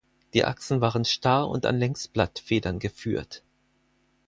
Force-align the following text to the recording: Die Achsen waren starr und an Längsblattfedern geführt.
Die 0.33 0.45
Achsen 0.45 0.81
waren 0.81 1.05
starr 1.05 1.47
und 1.47 1.67
an 1.67 1.77
Längsblattfedern 1.77 2.79
geführt. 2.79 3.43